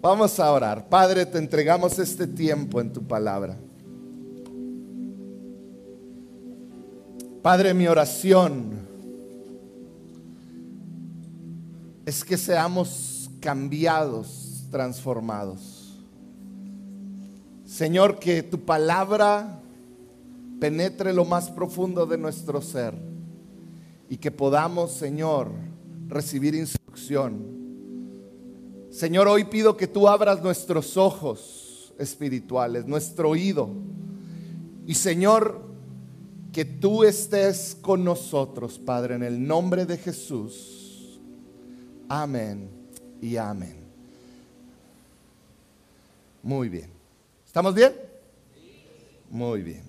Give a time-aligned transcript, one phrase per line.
[0.00, 0.88] Vamos a orar.
[0.88, 3.56] Padre, te entregamos este tiempo en tu palabra.
[7.42, 8.86] Padre, mi oración
[12.04, 15.98] es que seamos cambiados, transformados.
[17.64, 19.60] Señor, que tu palabra
[20.60, 22.94] penetre lo más profundo de nuestro ser
[24.08, 25.50] y que podamos, Señor,
[26.08, 27.55] recibir instrucción.
[28.96, 33.68] Señor, hoy pido que tú abras nuestros ojos espirituales, nuestro oído.
[34.86, 35.60] Y Señor,
[36.50, 41.20] que tú estés con nosotros, Padre, en el nombre de Jesús.
[42.08, 42.70] Amén
[43.20, 43.84] y amén.
[46.42, 46.88] Muy bien.
[47.44, 47.92] ¿Estamos bien?
[49.28, 49.82] Muy bien.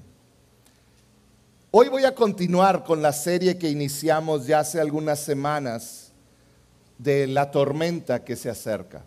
[1.71, 6.06] Hoy voy a continuar con la serie que iniciamos ya hace algunas semanas
[6.97, 9.03] de la tormenta que se acerca.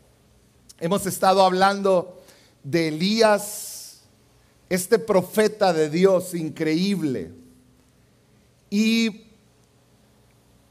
[0.79, 2.23] Hemos estado hablando
[2.63, 4.01] de Elías,
[4.69, 7.33] este profeta de Dios increíble.
[8.71, 9.27] Y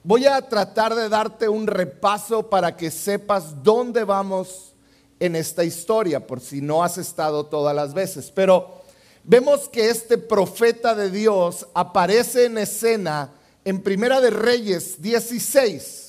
[0.03, 4.73] voy a tratar de darte un repaso para que sepas dónde vamos
[5.19, 8.31] en esta historia, por si no has estado todas las veces.
[8.33, 8.81] Pero
[9.23, 13.31] vemos que este profeta de Dios aparece en escena
[13.65, 16.08] en Primera de Reyes 16.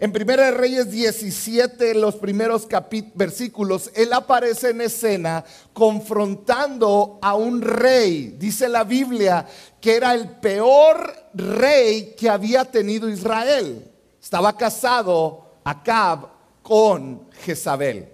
[0.00, 2.66] En Primera de Reyes 17, los primeros
[3.14, 8.34] versículos, él aparece en escena confrontando a un rey.
[8.38, 9.46] Dice la Biblia
[9.80, 13.88] que era el peor rey que había tenido Israel.
[14.20, 16.28] Estaba casado Acab
[16.62, 18.08] con Jezabel.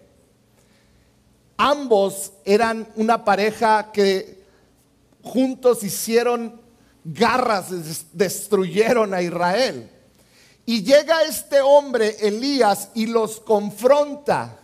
[1.56, 4.44] Ambos eran una pareja que
[5.22, 6.60] juntos hicieron
[7.04, 7.68] garras,
[8.12, 9.90] destruyeron a Israel.
[10.70, 14.56] Y llega este hombre, Elías, y los confronta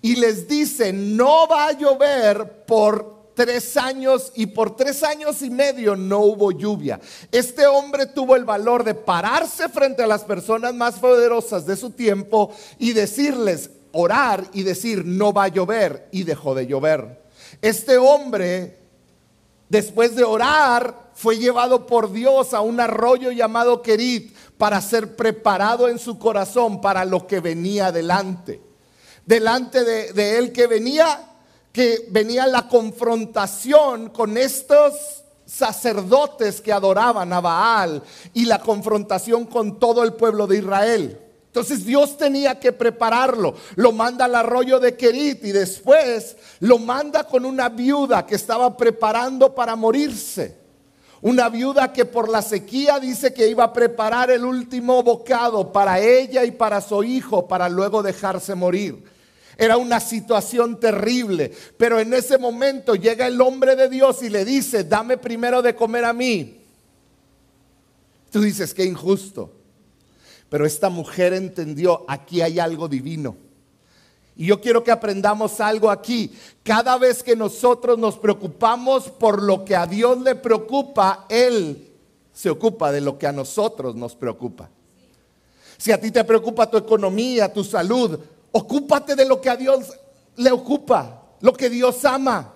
[0.00, 5.50] y les dice, no va a llover por tres años y por tres años y
[5.50, 7.00] medio no hubo lluvia.
[7.32, 11.90] Este hombre tuvo el valor de pararse frente a las personas más poderosas de su
[11.90, 17.20] tiempo y decirles, orar y decir, no va a llover y dejó de llover.
[17.60, 18.78] Este hombre,
[19.68, 25.88] después de orar, fue llevado por Dios a un arroyo llamado Kerit para ser preparado
[25.88, 28.60] en su corazón para lo que venía delante.
[29.24, 31.36] Delante de, él que venía,
[31.72, 38.02] que venía la confrontación con estos sacerdotes que adoraban a Baal
[38.34, 41.20] y la confrontación con todo el pueblo de Israel.
[41.46, 43.54] Entonces Dios tenía que prepararlo.
[43.76, 48.76] Lo manda al arroyo de Kerit y después lo manda con una viuda que estaba
[48.76, 50.57] preparando para morirse.
[51.20, 56.00] Una viuda que por la sequía dice que iba a preparar el último bocado para
[56.00, 59.02] ella y para su hijo para luego dejarse morir.
[59.56, 64.44] Era una situación terrible, pero en ese momento llega el hombre de Dios y le
[64.44, 66.62] dice, dame primero de comer a mí.
[68.30, 69.52] Tú dices, qué injusto.
[70.48, 73.47] Pero esta mujer entendió, aquí hay algo divino.
[74.38, 76.32] Y yo quiero que aprendamos algo aquí.
[76.62, 81.90] Cada vez que nosotros nos preocupamos por lo que a Dios le preocupa, Él
[82.32, 84.70] se ocupa de lo que a nosotros nos preocupa.
[85.76, 88.16] Si a ti te preocupa tu economía, tu salud,
[88.52, 89.92] ocúpate de lo que a Dios
[90.36, 92.54] le ocupa, lo que Dios ama.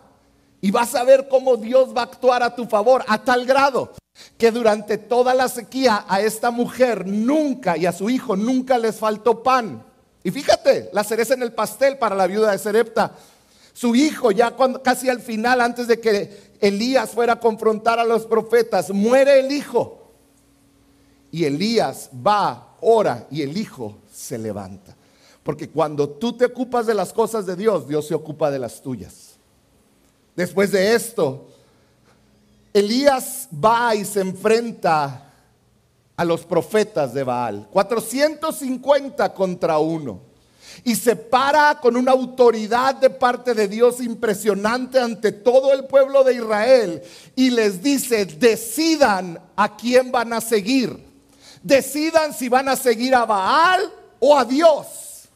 [0.60, 3.90] Y vas a ver cómo Dios va a actuar a tu favor a tal grado
[4.38, 8.94] que durante toda la sequía a esta mujer nunca y a su hijo nunca les
[9.00, 9.84] faltó pan.
[10.24, 13.12] Y fíjate, la cereza en el pastel para la viuda de Serepta.
[13.72, 18.04] Su hijo, ya cuando, casi al final, antes de que Elías fuera a confrontar a
[18.04, 20.12] los profetas, muere el hijo.
[21.30, 24.94] Y Elías va, ora y el hijo se levanta.
[25.42, 28.80] Porque cuando tú te ocupas de las cosas de Dios, Dios se ocupa de las
[28.80, 29.32] tuyas.
[30.36, 31.48] Después de esto,
[32.72, 35.31] Elías va y se enfrenta
[36.22, 37.68] a los profetas de Baal.
[37.70, 40.20] 450 contra uno.
[40.84, 46.24] Y se para con una autoridad de parte de Dios impresionante ante todo el pueblo
[46.24, 47.02] de Israel
[47.36, 50.96] y les dice, decidan a quién van a seguir.
[51.62, 55.28] Decidan si van a seguir a Baal o a Dios.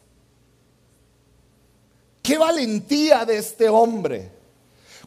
[2.22, 4.32] Qué valentía de este hombre.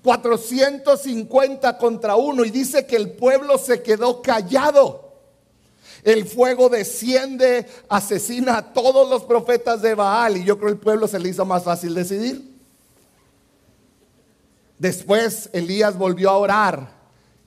[0.03, 5.08] 450 contra uno y dice que el pueblo se quedó callado.
[6.03, 11.07] El fuego desciende, asesina a todos los profetas de Baal y yo creo el pueblo
[11.07, 12.49] se le hizo más fácil decidir.
[14.77, 16.91] Después Elías volvió a orar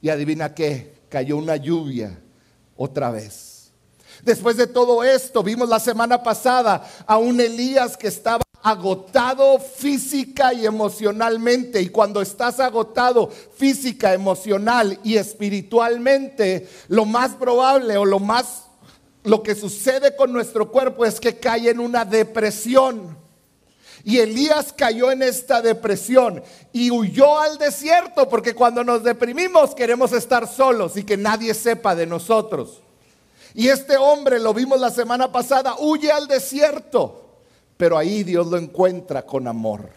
[0.02, 2.18] y adivina qué, cayó una lluvia
[2.76, 3.70] otra vez.
[4.22, 10.52] Después de todo esto, vimos la semana pasada a un Elías que estaba agotado física
[10.52, 11.80] y emocionalmente.
[11.80, 18.64] Y cuando estás agotado física, emocional y espiritualmente, lo más probable o lo más
[19.24, 23.16] lo que sucede con nuestro cuerpo es que cae en una depresión.
[24.04, 26.42] Y Elías cayó en esta depresión
[26.72, 31.94] y huyó al desierto porque cuando nos deprimimos queremos estar solos y que nadie sepa
[31.94, 32.80] de nosotros.
[33.54, 37.21] Y este hombre, lo vimos la semana pasada, huye al desierto,
[37.82, 39.90] pero ahí Dios lo encuentra con amor.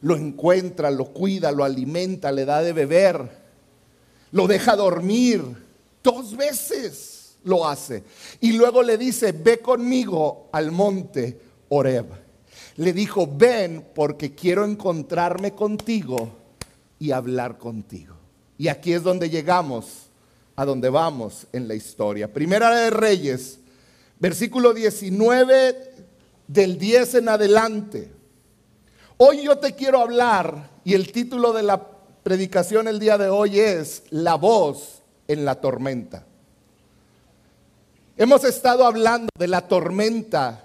[0.00, 3.24] Lo encuentra, lo cuida, lo alimenta, le da de beber,
[4.32, 5.40] lo deja dormir.
[6.02, 8.02] Dos veces lo hace.
[8.40, 12.06] Y luego le dice, ve conmigo al monte Oreb
[12.74, 16.32] le dijo, ven porque quiero encontrarme contigo
[16.98, 18.16] y hablar contigo.
[18.58, 20.10] Y aquí es donde llegamos,
[20.56, 22.32] a donde vamos en la historia.
[22.32, 23.60] Primera de Reyes,
[24.18, 25.90] versículo 19
[26.52, 28.12] del 10 en adelante.
[29.18, 31.80] Hoy yo te quiero hablar y el título de la
[32.24, 36.26] predicación el día de hoy es La voz en la tormenta.
[38.16, 40.64] Hemos estado hablando de la tormenta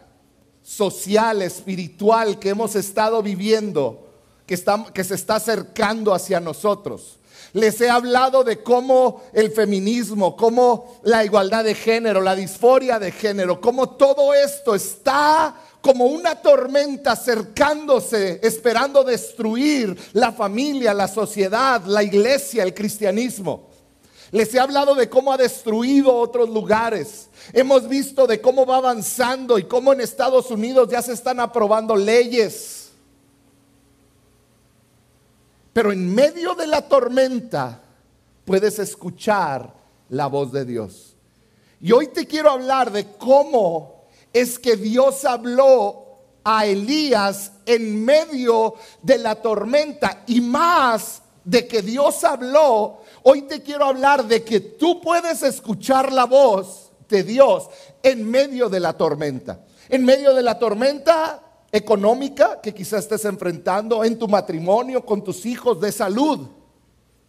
[0.64, 4.10] social, espiritual que hemos estado viviendo,
[4.48, 4.60] que,
[4.92, 7.20] que se está acercando hacia nosotros.
[7.54, 13.12] Les he hablado de cómo el feminismo, cómo la igualdad de género, la disforia de
[13.12, 15.56] género, cómo todo esto está
[15.86, 23.68] como una tormenta acercándose, esperando destruir la familia, la sociedad, la iglesia, el cristianismo.
[24.32, 27.30] Les he hablado de cómo ha destruido otros lugares.
[27.54, 31.96] Hemos visto de cómo va avanzando y cómo en Estados Unidos ya se están aprobando
[31.96, 32.90] leyes.
[35.72, 37.80] Pero en medio de la tormenta
[38.44, 39.72] puedes escuchar
[40.10, 41.16] la voz de Dios.
[41.80, 43.95] Y hoy te quiero hablar de cómo
[44.36, 51.82] es que Dios habló a Elías en medio de la tormenta y más de que
[51.82, 57.68] Dios habló Hoy te quiero hablar de que tú puedes escuchar la voz de Dios
[58.04, 59.66] en medio de la tormenta.
[59.90, 61.42] En medio de la tormenta
[61.72, 66.48] económica que quizás estés enfrentando, en tu matrimonio, con tus hijos, de salud,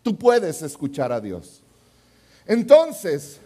[0.03, 1.63] tú puedes escuchar a Dios.
[2.45, 3.39] Entonces,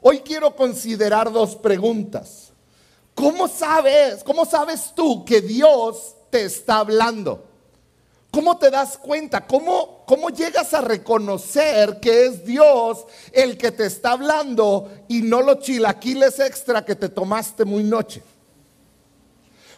[0.00, 2.49] hoy quiero considerar dos preguntas.
[3.20, 7.44] ¿Cómo sabes, cómo sabes tú que Dios te está hablando?
[8.30, 9.46] ¿Cómo te das cuenta?
[9.46, 15.42] ¿Cómo, ¿Cómo llegas a reconocer que es Dios el que te está hablando y no
[15.42, 18.22] los chilaquiles extra que te tomaste muy noche?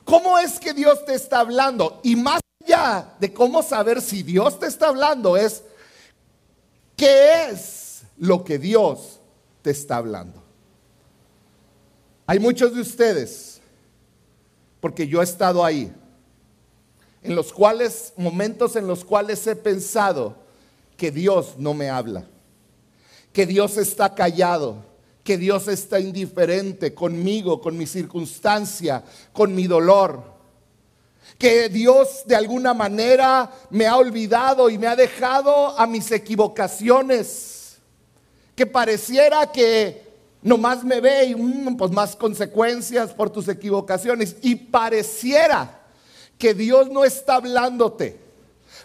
[0.04, 1.98] ¿Cómo es que Dios te está hablando?
[2.04, 5.64] Y más allá de cómo saber si Dios te está hablando es,
[6.94, 9.18] ¿qué es lo que Dios
[9.62, 10.41] te está hablando?
[12.32, 13.60] Hay muchos de ustedes,
[14.80, 15.92] porque yo he estado ahí
[17.22, 20.34] en los cuales, momentos en los cuales he pensado
[20.96, 22.24] que Dios no me habla,
[23.34, 24.82] que Dios está callado,
[25.22, 30.24] que Dios está indiferente conmigo, con mi circunstancia, con mi dolor,
[31.36, 37.76] que Dios de alguna manera me ha olvidado y me ha dejado a mis equivocaciones,
[38.56, 40.11] que pareciera que
[40.42, 45.80] nomás me ve y mm, pues más consecuencias por tus equivocaciones y pareciera
[46.38, 48.20] que Dios no está hablándote.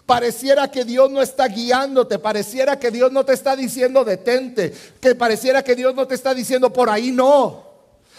[0.05, 5.15] Pareciera que Dios no está guiándote, pareciera que Dios no te está diciendo detente, que
[5.15, 7.65] pareciera que Dios no te está diciendo por ahí no.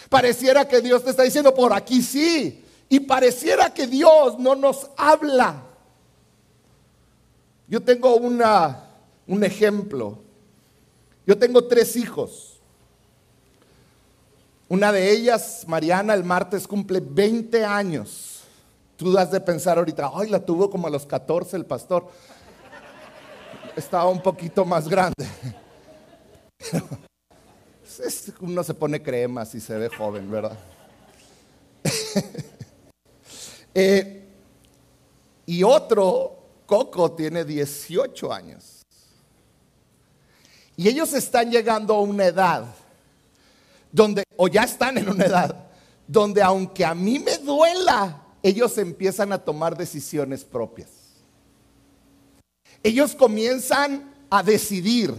[0.07, 2.63] Pareciera que Dios te está diciendo por aquí sí.
[2.89, 5.63] Y pareciera que Dios no nos habla.
[7.67, 8.87] Yo tengo una,
[9.27, 10.19] un ejemplo.
[11.25, 12.58] Yo tengo tres hijos.
[14.69, 18.41] Una de ellas, Mariana, el martes cumple 20 años.
[18.95, 22.07] Tú das de pensar ahorita, ay, la tuvo como a los 14 el pastor.
[23.75, 25.27] Estaba un poquito más grande.
[28.41, 30.57] Uno se pone cremas y se ve joven, ¿verdad?
[33.71, 34.27] Eh,
[35.45, 38.81] y otro, Coco, tiene 18 años.
[40.75, 42.65] Y ellos están llegando a una edad
[43.91, 45.67] donde, o ya están en una edad,
[46.07, 50.89] donde aunque a mí me duela ellos empiezan a tomar decisiones propias.
[52.81, 55.13] Ellos comienzan a decidir,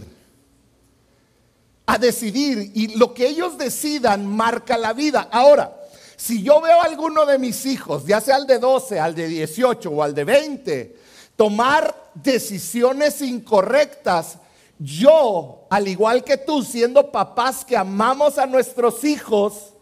[1.85, 5.29] a decidir, y lo que ellos decidan marca la vida.
[5.31, 5.77] Ahora,
[6.15, 9.27] si yo veo a alguno de mis hijos, ya sea al de 12, al de
[9.27, 10.95] 18 o al de 20,
[11.35, 14.37] tomar decisiones incorrectas,
[14.83, 19.73] yo, al igual que tú, siendo papás que amamos a nuestros hijos,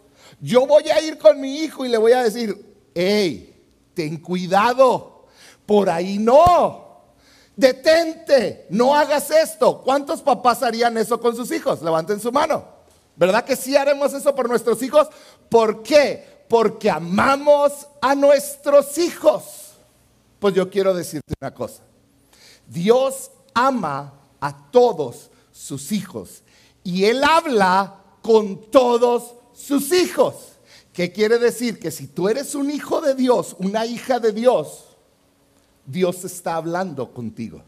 [0.42, 3.64] yo voy a ir con mi hijo y le voy a decir, hey,
[3.94, 5.26] ten cuidado,
[5.66, 7.04] por ahí no.
[7.56, 9.82] Detente, no hagas esto.
[9.84, 11.82] ¿Cuántos papás harían eso con sus hijos?
[11.82, 12.66] Levanten su mano.
[13.16, 15.08] ¿Verdad que sí haremos eso por nuestros hijos?
[15.48, 16.44] ¿Por qué?
[16.50, 19.76] Porque amamos a nuestros hijos.
[20.40, 21.84] Pues yo quiero decirte una cosa.
[22.68, 26.44] Dios ama a todos sus hijos
[26.84, 30.54] y Él habla con todos sus hijos.
[30.94, 31.80] ¿Qué quiere decir?
[31.80, 34.86] Que si tú eres un hijo de Dios, una hija de Dios,
[35.86, 37.62] Dios está hablando contigo.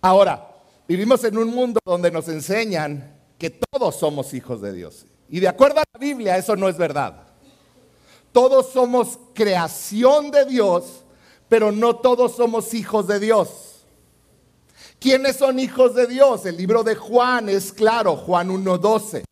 [0.00, 0.48] Ahora,
[0.88, 5.06] vivimos en un mundo donde nos enseñan que todos somos hijos de Dios.
[5.28, 7.22] Y de acuerdo a la Biblia, eso no es verdad.
[8.32, 11.04] Todos somos creación de Dios,
[11.48, 13.69] pero no todos somos hijos de Dios.
[15.00, 16.44] ¿Quiénes son hijos de Dios?
[16.44, 19.22] El libro de Juan es claro, Juan 1.12.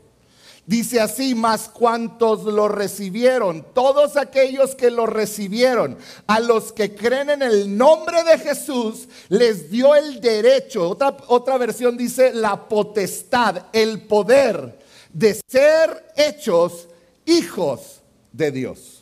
[0.65, 7.31] Dice así, más cuantos lo recibieron, todos aquellos que lo recibieron, a los que creen
[7.31, 13.67] en el nombre de Jesús, les dio el derecho, otra, otra versión dice la potestad,
[13.73, 14.79] el poder
[15.13, 16.89] de ser hechos
[17.27, 18.01] hijos
[18.33, 18.98] de Dios.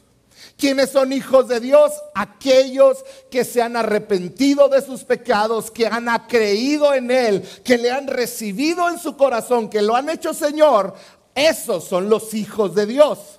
[0.57, 1.93] ¿Quiénes son hijos de Dios?
[2.15, 7.91] Aquellos que se han arrepentido de sus pecados, que han creído en Él, que le
[7.91, 10.95] han recibido en su corazón, que lo han hecho Señor,
[11.35, 13.39] esos son los hijos de Dios.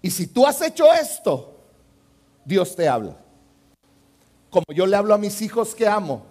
[0.00, 1.58] Y si tú has hecho esto,
[2.44, 3.16] Dios te habla.
[4.48, 6.24] Como yo le hablo a mis hijos que amo,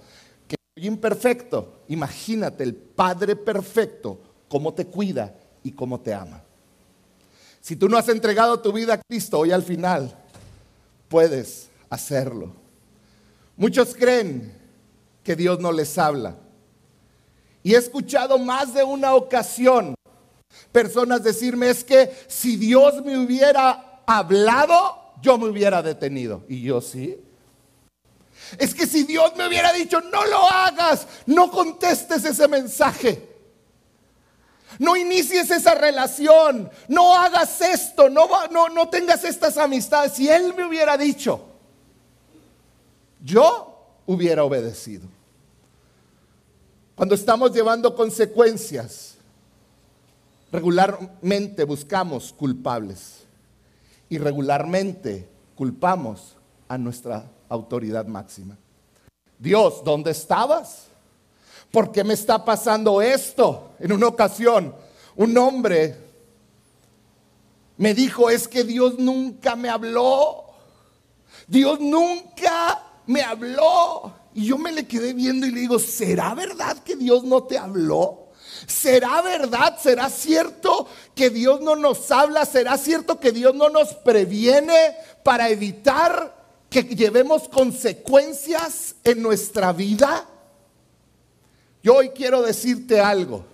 [0.47, 4.19] que soy imperfecto, imagínate el Padre perfecto,
[4.49, 6.43] cómo te cuida y cómo te ama.
[7.61, 10.17] Si tú no has entregado tu vida a Cristo, hoy al final
[11.07, 12.53] puedes hacerlo.
[13.55, 14.51] Muchos creen
[15.23, 16.35] que Dios no les habla.
[17.63, 19.93] Y he escuchado más de una ocasión
[20.71, 26.43] personas decirme es que si Dios me hubiera hablado, yo me hubiera detenido.
[26.47, 27.17] Y yo sí.
[28.57, 33.30] Es que si Dios me hubiera dicho, no lo hagas, no contestes ese mensaje.
[34.79, 40.13] No inicies esa relación, no hagas esto, no, no, no tengas estas amistades.
[40.13, 41.45] Si Él me hubiera dicho,
[43.23, 45.07] yo hubiera obedecido.
[46.95, 49.15] Cuando estamos llevando consecuencias,
[50.51, 53.23] regularmente buscamos culpables
[54.09, 56.35] y regularmente culpamos
[56.67, 58.57] a nuestra autoridad máxima.
[59.39, 60.90] Dios, ¿dónde estabas?
[61.71, 63.71] ¿Por qué me está pasando esto?
[63.79, 64.75] En una ocasión,
[65.15, 65.97] un hombre
[67.77, 70.45] me dijo, es que Dios nunca me habló.
[71.47, 74.13] Dios nunca me habló.
[74.33, 77.57] Y yo me le quedé viendo y le digo, ¿será verdad que Dios no te
[77.57, 78.29] habló?
[78.67, 79.77] ¿Será verdad?
[79.81, 82.45] ¿Será cierto que Dios no nos habla?
[82.45, 86.37] ¿Será cierto que Dios no nos previene para evitar
[86.69, 90.27] que llevemos consecuencias en nuestra vida?
[91.83, 93.45] Yo hoy quiero decirte algo.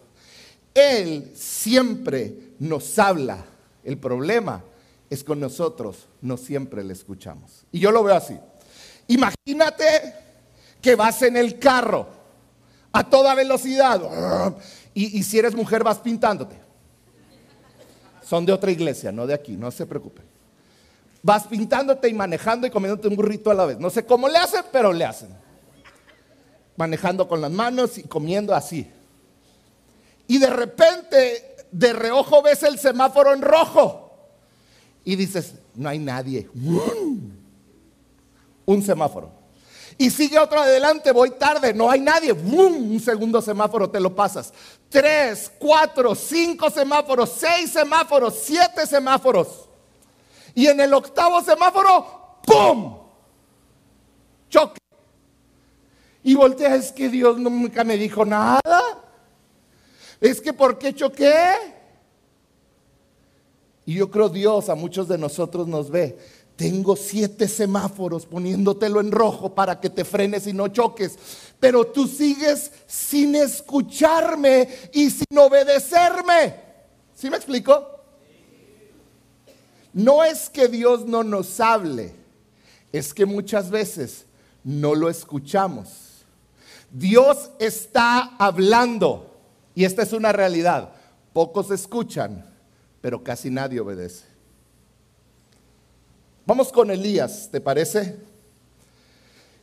[0.74, 3.46] Él siempre nos habla.
[3.84, 4.63] El problema
[5.10, 7.65] es con nosotros no siempre le escuchamos.
[7.72, 8.38] Y yo lo veo así.
[9.07, 10.13] Imagínate
[10.81, 12.07] que vas en el carro
[12.91, 14.01] a toda velocidad
[14.93, 16.55] y, si eres mujer vas pintándote.
[18.24, 20.25] Son de otra iglesia, no de aquí, no se preocupen.
[21.24, 23.79] Vas pintándote y manejando y comiéndote un burrito a la vez.
[23.79, 25.29] No sé cómo le hacen, pero le hacen.
[26.77, 28.89] Manejando con las manos y comiendo así.
[30.27, 34.12] Y de repente, de reojo ves el semáforo en rojo.
[35.03, 36.50] Y dices, no hay nadie.
[38.65, 39.31] Un semáforo.
[39.98, 42.31] Y sigue otro adelante, voy tarde, no hay nadie.
[42.31, 44.53] Un segundo semáforo te lo pasas.
[44.89, 49.67] Tres, cuatro, cinco semáforos, seis semáforos, siete semáforos.
[50.53, 52.98] Y en el octavo semáforo, ¡pum!
[54.50, 54.79] Choque.
[56.27, 58.81] Y voltea, es que Dios nunca me dijo nada.
[60.19, 61.53] Es que ¿por qué choqué?
[63.86, 66.17] Y yo creo Dios a muchos de nosotros nos ve
[66.57, 71.17] tengo siete semáforos poniéndotelo en rojo para que te frenes y no choques.
[71.60, 76.55] Pero tú sigues sin escucharme y sin obedecerme.
[77.15, 77.88] ¿Sí me explico?
[79.93, 82.13] No es que Dios no nos hable,
[82.91, 84.25] es que muchas veces
[84.63, 86.16] no lo escuchamos.
[86.91, 89.38] Dios está hablando
[89.75, 90.89] y esta es una realidad.
[91.34, 92.46] Pocos escuchan,
[93.01, 94.25] pero casi nadie obedece.
[96.46, 98.17] Vamos con Elías, ¿te parece?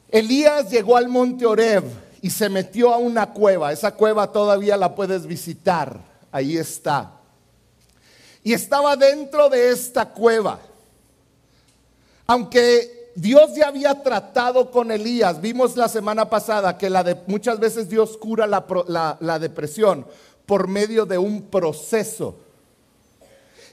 [0.09, 1.85] Elías llegó al monte Oreb
[2.21, 3.73] y se metió a una cueva.
[3.73, 5.99] Esa cueva todavía la puedes visitar.
[6.31, 7.21] Ahí está.
[8.43, 10.61] y estaba dentro de esta cueva.
[12.27, 16.91] Aunque Dios ya había tratado con Elías, vimos la semana pasada que
[17.27, 20.07] muchas veces Dios cura la, la depresión
[20.47, 22.41] por medio de un proceso.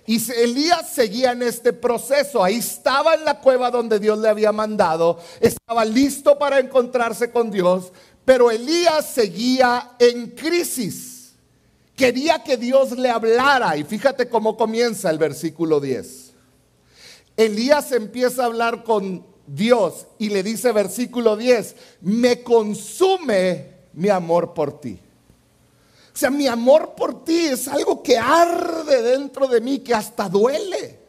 [0.06, 2.44] Y Elías seguía en este proceso.
[2.44, 5.20] Ahí estaba en la cueva donde Dios le había mandado.
[5.40, 7.94] Estaba listo para encontrarse con Dios.
[8.26, 11.34] Pero Elías seguía en crisis.
[11.96, 13.78] Quería que Dios le hablara.
[13.78, 16.32] Y fíjate cómo comienza el versículo 10.
[17.38, 24.54] Elías empieza a hablar con Dios y le dice versículo 10, me consume mi amor
[24.54, 25.00] por ti.
[26.14, 30.28] O sea, mi amor por ti es algo que arde dentro de mí, que hasta
[30.28, 31.00] duele.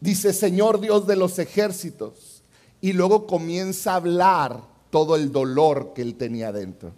[0.00, 2.42] Dice Señor Dios de los ejércitos.
[2.80, 6.92] Y luego comienza a hablar todo el dolor que él tenía dentro.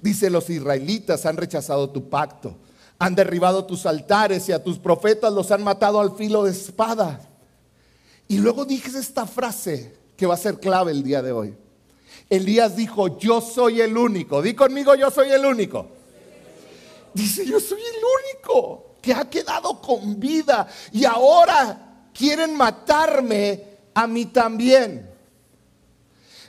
[0.00, 2.56] Dice, los israelitas han rechazado tu pacto,
[2.98, 7.20] han derribado tus altares y a tus profetas los han matado al filo de espada.
[8.28, 11.56] Y luego dije esta frase que va a ser clave el día de hoy.
[12.28, 14.42] Elías dijo, yo soy el único.
[14.42, 15.86] Di conmigo, yo soy el único.
[17.14, 18.02] Dice, yo soy el
[18.36, 25.08] único que ha quedado con vida y ahora quieren matarme a mí también.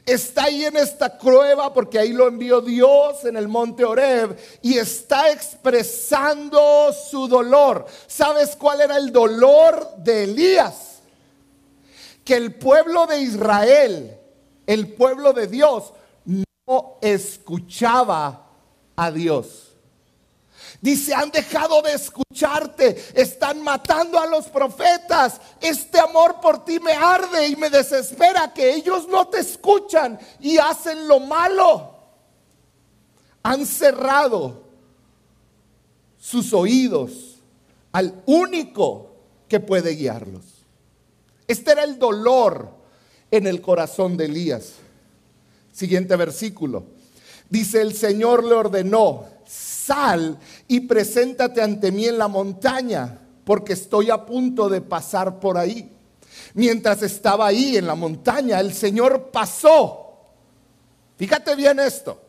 [0.06, 4.78] Está ahí en esta prueba porque ahí lo envió Dios en el monte Oreb y
[4.78, 7.86] está expresando su dolor.
[8.08, 10.89] ¿Sabes cuál era el dolor de Elías?
[12.30, 14.20] Que el pueblo de Israel
[14.70, 15.94] el pueblo de Dios
[16.24, 18.52] no escuchaba
[18.96, 19.74] a Dios.
[20.80, 25.42] Dice, han dejado de escucharte, están matando a los profetas.
[25.60, 30.60] Este amor por ti me arde y me desespera que ellos no te escuchan y
[30.60, 31.96] hacen lo malo.
[33.42, 34.66] Han cerrado
[36.20, 37.40] sus oídos
[37.92, 39.16] al único
[39.48, 40.59] que puede guiarlos.
[41.50, 42.70] Este era el dolor
[43.32, 44.74] en el corazón de Elías.
[45.74, 46.84] Siguiente versículo.
[47.50, 54.12] Dice, el Señor le ordenó, sal y preséntate ante mí en la montaña, porque estoy
[54.12, 55.92] a punto de pasar por ahí.
[56.54, 60.20] Mientras estaba ahí en la montaña, el Señor pasó.
[61.18, 62.22] Fíjate bien esto.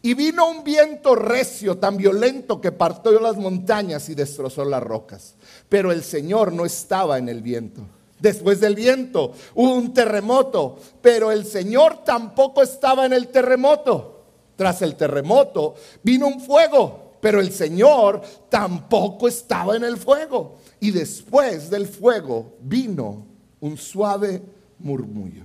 [0.00, 5.34] Y vino un viento recio tan violento que partió las montañas y destrozó las rocas.
[5.68, 7.82] Pero el Señor no estaba en el viento.
[8.20, 14.24] Después del viento hubo un terremoto, pero el Señor tampoco estaba en el terremoto.
[14.56, 20.56] Tras el terremoto vino un fuego, pero el Señor tampoco estaba en el fuego.
[20.80, 23.24] Y después del fuego vino
[23.60, 24.42] un suave
[24.78, 25.44] murmullo.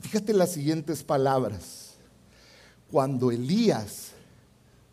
[0.00, 1.94] Fíjate las siguientes palabras.
[2.90, 4.12] Cuando Elías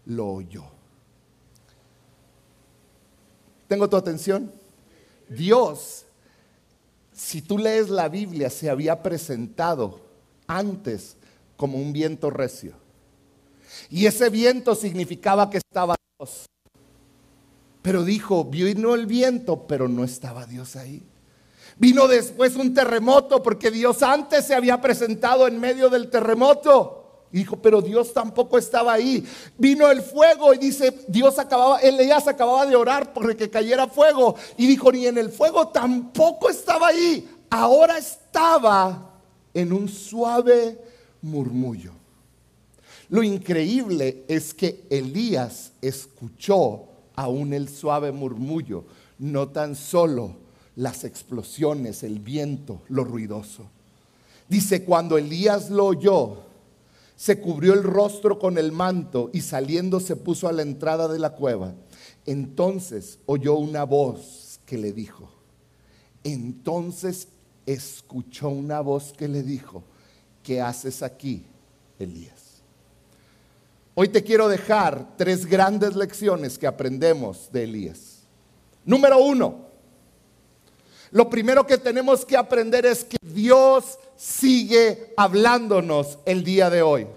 [0.05, 0.63] lo oyó.
[3.67, 4.51] ¿Tengo tu atención?
[5.29, 6.05] Dios,
[7.11, 10.01] si tú lees la Biblia, se había presentado
[10.47, 11.17] antes
[11.55, 12.73] como un viento recio.
[13.89, 16.45] Y ese viento significaba que estaba Dios.
[17.81, 21.03] Pero dijo, vino el viento, pero no estaba Dios ahí.
[21.77, 27.02] Vino después un terremoto porque Dios antes se había presentado en medio del terremoto.
[27.33, 29.25] Dijo, pero Dios tampoco estaba ahí.
[29.57, 34.35] Vino el fuego y dice, Dios acababa, Elías acababa de orar por que cayera fuego.
[34.55, 37.27] Y dijo, ni en el fuego tampoco estaba ahí.
[37.49, 39.15] Ahora estaba
[39.51, 40.79] en un suave
[41.23, 41.93] murmullo.
[43.09, 46.83] Lo increíble es que Elías escuchó
[47.15, 48.83] aún el suave murmullo,
[49.17, 50.35] no tan solo
[50.75, 53.63] las explosiones, el viento, lo ruidoso.
[54.47, 56.52] Dice, cuando Elías lo oyó,
[57.15, 61.19] se cubrió el rostro con el manto y saliendo se puso a la entrada de
[61.19, 61.73] la cueva.
[62.25, 65.29] Entonces oyó una voz que le dijo,
[66.23, 67.27] entonces
[67.65, 69.83] escuchó una voz que le dijo,
[70.41, 71.45] ¿qué haces aquí,
[71.99, 72.61] Elías?
[73.95, 78.23] Hoy te quiero dejar tres grandes lecciones que aprendemos de Elías.
[78.85, 79.67] Número uno,
[81.11, 87.07] lo primero que tenemos que aprender es que Dios sigue hablándonos el día de hoy.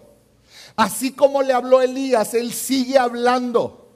[0.76, 3.86] Así como le habló Elías, Él sigue hablando.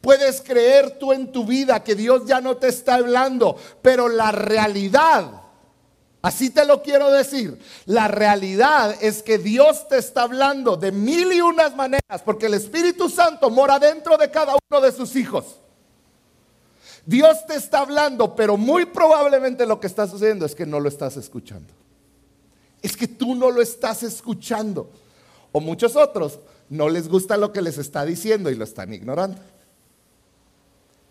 [0.00, 4.32] Puedes creer tú en tu vida que Dios ya no te está hablando, pero la
[4.32, 5.42] realidad,
[6.22, 11.32] así te lo quiero decir, la realidad es que Dios te está hablando de mil
[11.32, 15.58] y unas maneras, porque el Espíritu Santo mora dentro de cada uno de sus hijos.
[17.04, 20.88] Dios te está hablando, pero muy probablemente lo que está sucediendo es que no lo
[20.88, 21.79] estás escuchando.
[22.82, 24.90] Es que tú no lo estás escuchando.
[25.52, 26.38] O muchos otros
[26.68, 29.40] no les gusta lo que les está diciendo y lo están ignorando.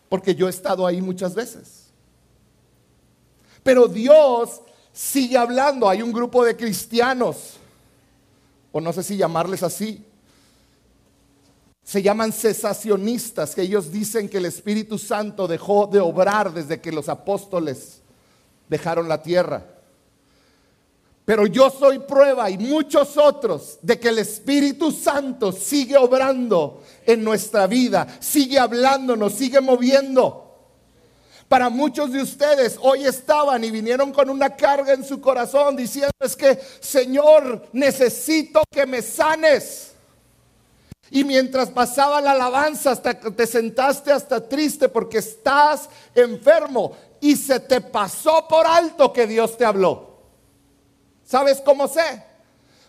[0.08, 1.90] Porque yo he estado ahí muchas veces.
[3.62, 4.62] Pero Dios
[4.94, 5.88] sigue hablando.
[5.88, 7.56] Hay un grupo de cristianos,
[8.72, 10.06] o no sé si llamarles así,
[11.84, 16.92] se llaman cesacionistas, que ellos dicen que el Espíritu Santo dejó de obrar desde que
[16.92, 18.02] los apóstoles
[18.68, 19.66] dejaron la tierra.
[21.30, 27.24] Pero yo soy prueba y muchos otros de que el Espíritu Santo sigue obrando en
[27.24, 30.58] nuestra vida, sigue hablándonos, sigue moviendo.
[31.48, 36.10] Para muchos de ustedes hoy estaban y vinieron con una carga en su corazón diciendo
[36.20, 39.92] es que Señor necesito que me sanes.
[41.12, 47.60] Y mientras pasaba la alabanza, hasta te sentaste hasta triste porque estás enfermo y se
[47.60, 50.09] te pasó por alto que Dios te habló.
[51.30, 52.24] ¿Sabes cómo sé?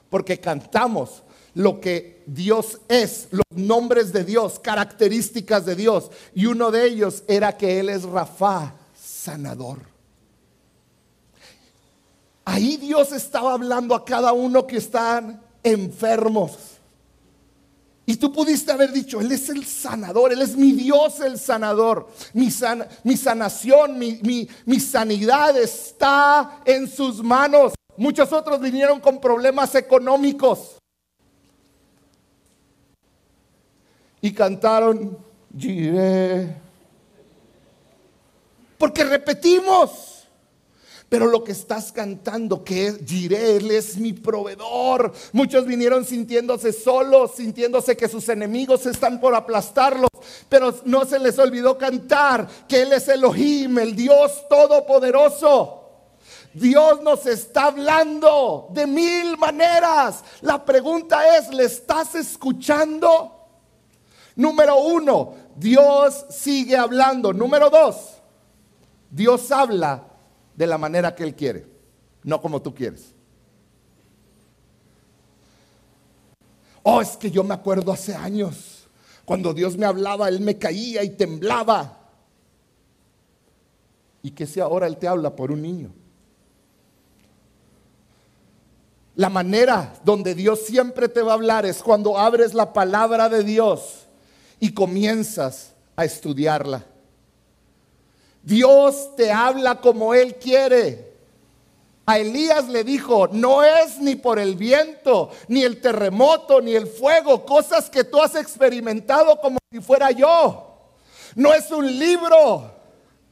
[0.08, 1.22] Porque cantamos
[1.52, 6.10] lo que Dios es, los nombres de Dios, características de Dios.
[6.34, 9.80] Y uno de ellos era que Él es Rafa, sanador.
[12.46, 16.52] Ahí Dios estaba hablando a cada uno que están enfermos.
[18.06, 22.08] Y tú pudiste haber dicho, Él es el sanador, Él es mi Dios el sanador.
[22.32, 27.74] Mi, sanación, mi sanidad está en sus manos.
[28.00, 30.78] Muchos otros vinieron con problemas económicos.
[34.22, 35.18] Y cantaron,
[35.54, 36.56] giré.
[38.78, 40.26] Porque repetimos.
[41.10, 45.12] Pero lo que estás cantando, que es Él es mi proveedor.
[45.32, 50.08] Muchos vinieron sintiéndose solos, sintiéndose que sus enemigos están por aplastarlos.
[50.48, 55.79] Pero no se les olvidó cantar que Él es Elohim, el Dios Todopoderoso.
[56.52, 60.24] Dios nos está hablando de mil maneras.
[60.40, 63.36] La pregunta es, ¿le estás escuchando?
[64.34, 67.32] Número uno, Dios sigue hablando.
[67.32, 68.20] Número dos,
[69.10, 70.04] Dios habla
[70.56, 71.66] de la manera que Él quiere,
[72.24, 73.14] no como tú quieres.
[76.82, 78.88] Oh, es que yo me acuerdo hace años,
[79.24, 81.98] cuando Dios me hablaba, Él me caía y temblaba.
[84.22, 85.92] ¿Y que si ahora Él te habla por un niño?
[89.20, 93.44] La manera donde Dios siempre te va a hablar es cuando abres la palabra de
[93.44, 94.06] Dios
[94.58, 96.86] y comienzas a estudiarla.
[98.42, 101.12] Dios te habla como Él quiere.
[102.06, 106.86] A Elías le dijo, no es ni por el viento, ni el terremoto, ni el
[106.86, 110.78] fuego, cosas que tú has experimentado como si fuera yo.
[111.34, 112.72] No es un libro,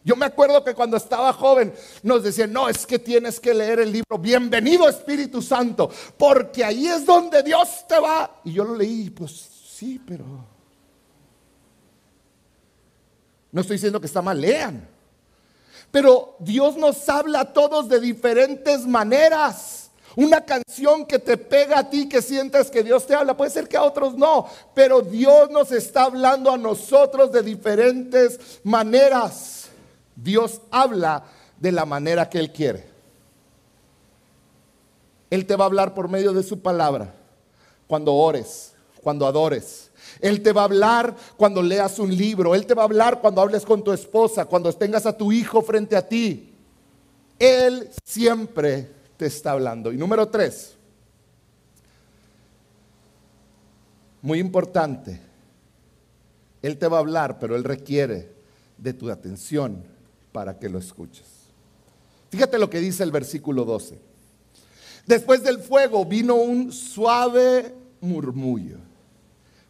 [0.04, 3.80] yo me acuerdo que cuando estaba joven nos decían, no, es que tienes que leer
[3.80, 8.40] el libro, bienvenido Espíritu Santo, porque ahí es donde Dios te va.
[8.44, 10.24] Y yo lo leí, pues sí, pero...
[13.50, 14.88] No estoy diciendo que está mal, lean.
[15.90, 19.90] Pero Dios nos habla a todos de diferentes maneras.
[20.16, 23.68] Una canción que te pega a ti, que sientes que Dios te habla, puede ser
[23.68, 29.58] que a otros no, pero Dios nos está hablando a nosotros de diferentes maneras.
[30.22, 31.24] Dios habla
[31.59, 32.87] de la manera que Él quiere.
[35.31, 37.14] Él te va a hablar por medio de su palabra
[37.87, 39.90] cuando ores, cuando adores.
[40.20, 42.54] Él te va a hablar cuando leas un libro.
[42.54, 45.62] Él te va a hablar cuando hables con tu esposa, cuando tengas a tu hijo
[45.62, 46.54] frente a ti.
[47.38, 49.92] Él siempre te está hablando.
[49.92, 50.74] Y número tres,
[54.22, 55.20] muy importante,
[56.62, 58.33] Él te va a hablar, pero Él requiere
[58.76, 59.97] de tu atención
[60.33, 61.27] para que lo escuches.
[62.31, 63.99] Fíjate lo que dice el versículo 12.
[65.07, 68.77] Después del fuego vino un suave murmullo.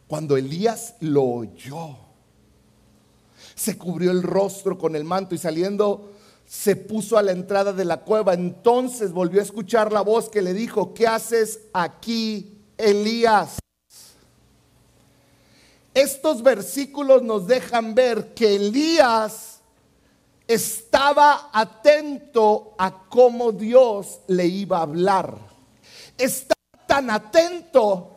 [0.09, 1.97] Cuando Elías lo oyó,
[3.55, 6.13] se cubrió el rostro con el manto y saliendo
[6.49, 8.35] se puso a la entrada de la cueva.
[8.35, 13.59] Entonces volvió a escuchar la voz que le dijo, ¿qué haces aquí, Elías?
[15.93, 19.58] Estos versículos nos dejan ver que Elías
[20.49, 25.37] estaba atento a cómo Dios le iba a hablar.
[26.17, 28.17] Estaba tan atento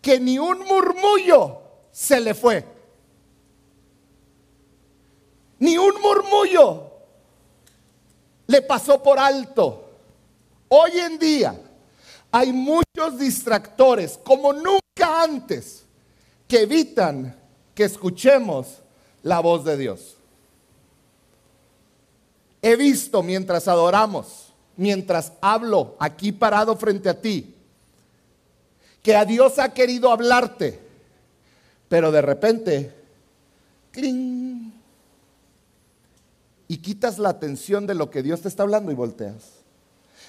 [0.00, 1.60] que ni un murmullo
[1.92, 2.64] se le fue.
[5.58, 6.92] Ni un murmullo
[8.46, 9.90] le pasó por alto.
[10.68, 11.60] Hoy en día
[12.30, 15.84] hay muchos distractores, como nunca antes,
[16.48, 17.38] que evitan
[17.74, 18.78] que escuchemos
[19.22, 20.15] la voz de Dios
[22.66, 27.54] he visto mientras adoramos, mientras hablo aquí parado frente a ti,
[29.02, 30.84] que a Dios ha querido hablarte,
[31.88, 32.92] Pero de repente,
[33.92, 34.72] ¡cling!
[36.66, 39.56] Y quitas la atención de lo que Dios te está hablando y volteas.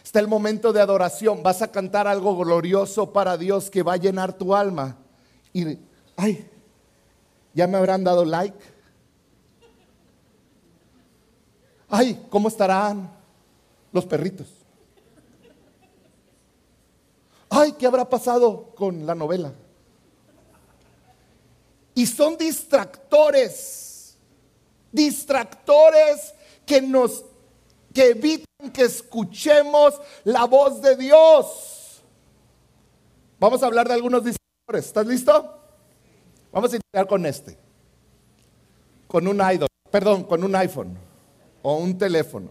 [0.03, 1.41] Está el momento de adoración.
[1.41, 4.97] Vas a cantar algo glorioso para Dios que va a llenar tu alma.
[5.51, 5.79] Y,
[6.15, 6.47] ay,
[7.55, 8.76] ¿ya me habrán dado like?
[11.89, 13.09] Ay, ¿cómo estarán
[13.91, 14.47] los perritos?
[17.49, 19.53] Ay, ¿qué habrá pasado con la novela?
[21.95, 24.17] Y son distractores,
[24.91, 26.33] distractores
[26.65, 27.23] que nos
[27.93, 32.03] que evitan que escuchemos la voz de Dios.
[33.39, 34.85] Vamos a hablar de algunos distractores.
[34.85, 35.57] ¿Estás listo?
[36.51, 37.57] Vamos a iniciar con este.
[39.07, 41.06] Con un iPhone, perdón, con un iPhone
[41.69, 42.49] o un teléfono.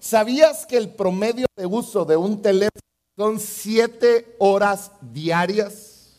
[0.00, 2.80] ¿Sabías que el promedio de uso de un teléfono
[3.16, 6.16] son siete horas diarias?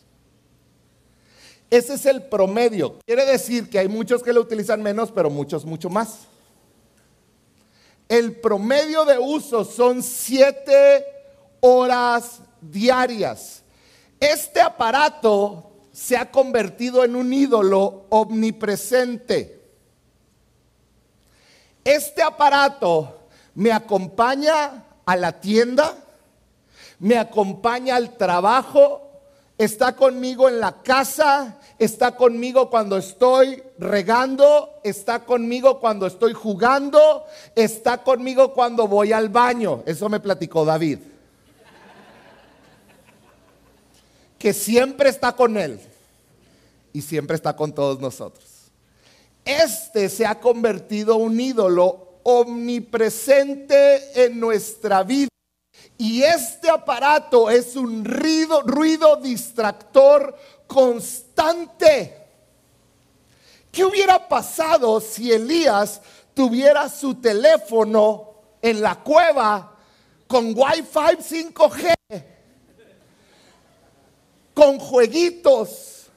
[1.69, 2.97] Ese es el promedio.
[3.05, 6.27] Quiere decir que hay muchos que lo utilizan menos, pero muchos mucho más.
[8.07, 11.03] El promedio de uso son siete
[11.59, 13.63] horas diarias.
[14.17, 19.62] Este aparato se ha convertido en un ídolo omnipresente.
[21.83, 25.95] Este aparato me acompaña a la tienda,
[26.99, 29.01] me acompaña al trabajo,
[29.57, 37.25] está conmigo en la casa, está conmigo cuando estoy regando, está conmigo cuando estoy jugando,
[37.55, 39.83] está conmigo cuando voy al baño.
[39.85, 40.99] Eso me platicó David.
[44.39, 45.79] Que siempre está con él
[46.91, 48.52] y siempre está con todos nosotros.
[49.45, 55.27] Este se ha convertido un ídolo omnipresente en nuestra vida.
[55.97, 60.35] Y este aparato es un ruido, ruido distractor
[60.67, 62.17] constante.
[63.71, 66.01] ¿Qué hubiera pasado si Elías
[66.33, 69.75] tuviera su teléfono en la cueva
[70.27, 71.93] con Wi-Fi 5G,
[74.53, 76.07] con jueguitos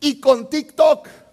[0.00, 1.25] y con TikTok?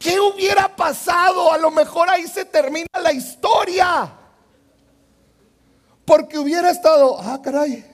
[0.00, 1.52] ¿Qué hubiera pasado?
[1.52, 4.10] A lo mejor ahí se termina la historia.
[6.06, 7.84] Porque hubiera estado, ah, caray.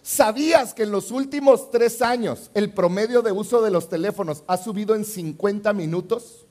[0.00, 4.56] ¿Sabías que en los últimos tres años el promedio de uso de los teléfonos ha
[4.56, 6.46] subido en 50 minutos?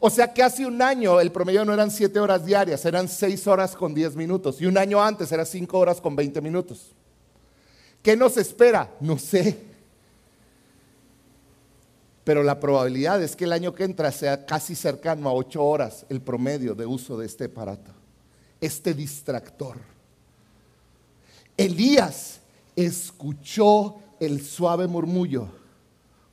[0.00, 3.46] O sea que hace un año el promedio no eran 7 horas diarias, eran 6
[3.46, 4.58] horas con 10 minutos.
[4.62, 6.94] Y un año antes era 5 horas con 20 minutos.
[8.06, 8.94] ¿Qué nos espera?
[9.00, 9.64] No sé.
[12.22, 16.06] Pero la probabilidad es que el año que entra sea casi cercano a ocho horas
[16.08, 17.90] el promedio de uso de este aparato,
[18.60, 19.78] este distractor.
[21.56, 22.38] Elías
[22.76, 25.48] escuchó el suave murmullo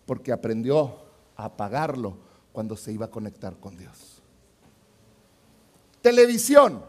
[0.05, 0.99] porque aprendió
[1.36, 2.17] a apagarlo
[2.51, 4.21] cuando se iba a conectar con Dios.
[6.03, 6.86] Televisión.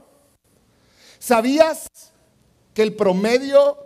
[1.19, 1.89] ¿Sabías
[2.75, 3.84] que el promedio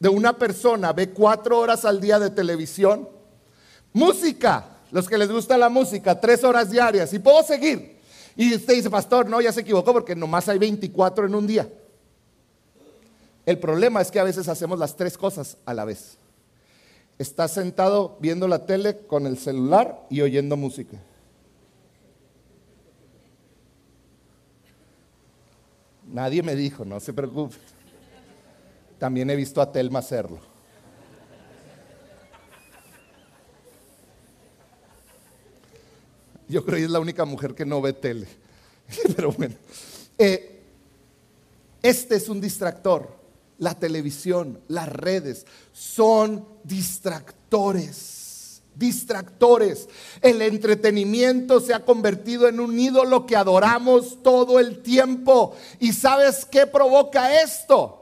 [0.00, 3.08] de una persona ve cuatro horas al día de televisión.
[3.92, 7.12] Música, los que les gusta la música, tres horas diarias.
[7.12, 8.00] Y puedo seguir.
[8.34, 11.70] Y usted dice, pastor, no, ya se equivocó porque nomás hay 24 en un día.
[13.44, 16.16] El problema es que a veces hacemos las tres cosas a la vez.
[17.18, 20.96] Estás sentado viendo la tele con el celular y oyendo música.
[26.06, 27.56] Nadie me dijo, no se preocupe.
[29.00, 30.38] También he visto a Telma hacerlo.
[36.46, 38.28] Yo creo que es la única mujer que no ve tele.
[39.16, 39.54] Pero bueno,
[40.18, 40.60] eh,
[41.80, 43.18] este es un distractor.
[43.56, 48.60] La televisión, las redes son distractores.
[48.74, 49.88] Distractores.
[50.20, 55.56] El entretenimiento se ha convertido en un ídolo que adoramos todo el tiempo.
[55.78, 57.99] ¿Y sabes qué provoca esto?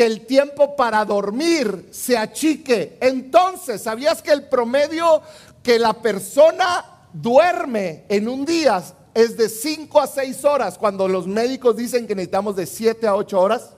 [0.00, 2.96] Que el tiempo para dormir se achique.
[3.02, 5.20] Entonces, ¿sabías que el promedio
[5.62, 8.82] que la persona duerme en un día
[9.12, 13.14] es de 5 a 6 horas cuando los médicos dicen que necesitamos de 7 a
[13.14, 13.74] 8 horas?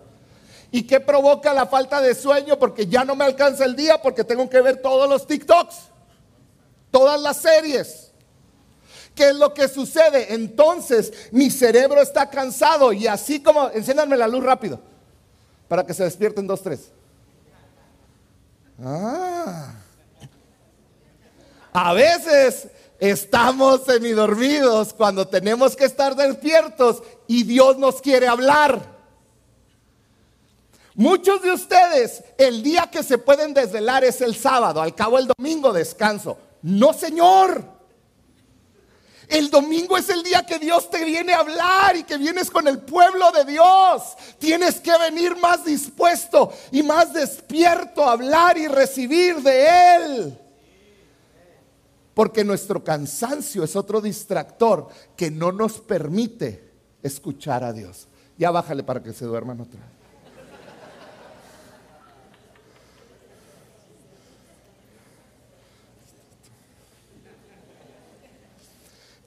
[0.71, 2.57] ¿Y qué provoca la falta de sueño?
[2.57, 5.75] Porque ya no me alcanza el día porque tengo que ver todos los TikToks,
[6.93, 8.13] todas las series.
[9.17, 10.33] ¿Qué es lo que sucede?
[10.35, 14.92] Entonces mi cerebro está cansado y así como, enciéndanme la luz rápido
[15.73, 16.93] para que se despierten dos, tres.
[18.85, 19.73] Ah.
[21.73, 22.69] A veces
[23.01, 28.81] Estamos semidormidos cuando tenemos que estar despiertos y Dios nos quiere hablar.
[30.95, 35.27] Muchos de ustedes, el día que se pueden desvelar es el sábado, al cabo el
[35.27, 36.37] domingo descanso.
[36.61, 37.65] No, Señor.
[39.33, 42.69] El domingo es el día que Dios te viene a hablar y que vienes con
[42.69, 44.15] el pueblo de Dios.
[44.39, 50.39] Tienes que venir más dispuesto y más despierto a hablar y recibir de Él.
[52.13, 56.71] Porque nuestro cansancio es otro distractor que no nos permite
[57.03, 58.09] escuchar a Dios.
[58.37, 59.92] Ya bájale para que se duerman otra vez.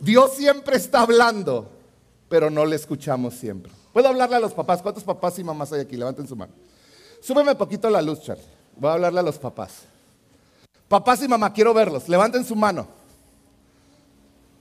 [0.05, 1.67] Dios siempre está hablando,
[2.29, 3.71] pero no le escuchamos siempre.
[3.91, 4.83] ¿Puedo hablarle a los papás?
[4.83, 5.97] ¿Cuántos papás y mamás hay aquí?
[5.97, 6.53] Levanten su mano.
[7.19, 8.45] Súbeme poquito la luz, Charlie.
[8.77, 9.85] Voy a hablarle a los papás.
[10.87, 12.07] Papás y mamá, quiero verlos.
[12.07, 12.87] Levanten su mano.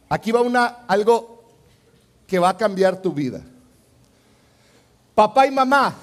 [0.09, 1.44] Aquí va una, algo
[2.26, 3.42] que va a cambiar tu vida.
[5.14, 5.94] Papá y mamá,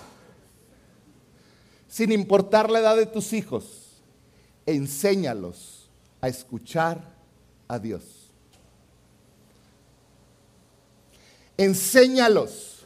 [1.87, 4.03] sin importar la edad de tus hijos,
[4.67, 5.89] enséñalos
[6.21, 7.01] a escuchar
[7.67, 8.20] a Dios.
[11.63, 12.85] Enséñalos.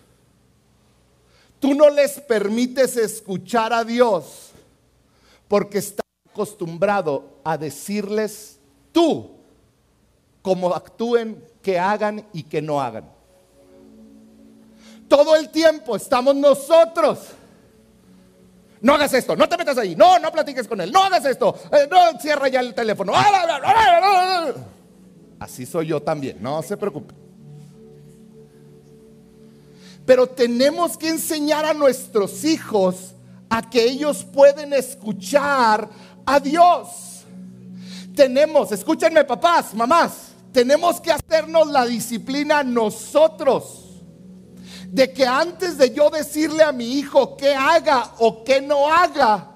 [1.60, 4.52] Tú no les permites escuchar a Dios
[5.48, 8.60] porque estás acostumbrado a decirles
[8.92, 9.32] tú
[10.42, 13.10] cómo actúen, que hagan y que no hagan.
[15.08, 17.20] Todo el tiempo estamos nosotros.
[18.82, 21.56] No hagas esto, no te metas ahí, no, no platiques con él, no hagas esto,
[21.72, 23.14] eh, no cierra ya el teléfono.
[25.40, 27.25] Así soy yo también, no se preocupe.
[30.06, 33.16] Pero tenemos que enseñar a nuestros hijos
[33.50, 35.90] a que ellos pueden escuchar
[36.26, 37.24] a Dios.
[38.16, 40.12] Tenemos, escúchenme papás, mamás,
[40.52, 43.82] tenemos que hacernos la disciplina nosotros.
[44.88, 49.52] De que antes de yo decirle a mi hijo qué haga o qué no haga,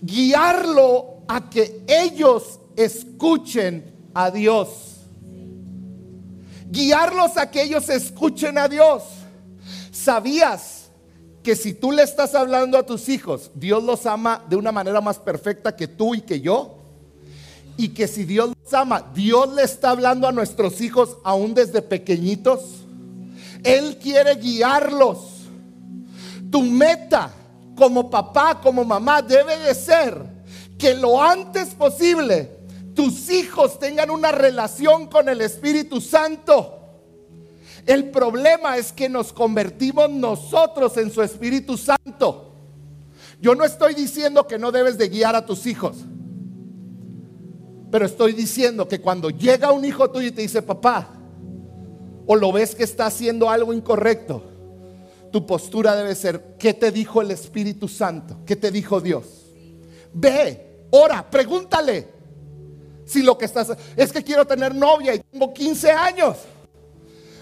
[0.00, 4.68] guiarlo a que ellos escuchen a Dios.
[6.70, 9.02] Guiarlos a que ellos escuchen a Dios.
[9.94, 10.86] ¿Sabías
[11.44, 15.00] que si tú le estás hablando a tus hijos, Dios los ama de una manera
[15.00, 16.78] más perfecta que tú y que yo?
[17.76, 21.80] Y que si Dios los ama, Dios le está hablando a nuestros hijos aún desde
[21.80, 22.84] pequeñitos.
[23.62, 25.18] Él quiere guiarlos.
[26.50, 27.30] Tu meta
[27.76, 30.24] como papá, como mamá, debe de ser
[30.76, 32.50] que lo antes posible
[32.94, 36.83] tus hijos tengan una relación con el Espíritu Santo.
[37.86, 42.52] El problema es que nos convertimos nosotros en su Espíritu Santo.
[43.40, 45.96] Yo no estoy diciendo que no debes de guiar a tus hijos.
[47.90, 51.10] Pero estoy diciendo que cuando llega un hijo tuyo y te dice, papá,
[52.26, 54.42] o lo ves que está haciendo algo incorrecto,
[55.30, 58.38] tu postura debe ser, ¿qué te dijo el Espíritu Santo?
[58.46, 59.26] ¿Qué te dijo Dios?
[60.14, 62.08] Ve, ora, pregúntale
[63.04, 63.76] si lo que estás...
[63.94, 66.36] Es que quiero tener novia y tengo 15 años